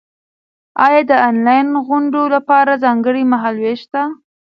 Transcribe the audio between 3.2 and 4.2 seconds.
مهال وېش شته؟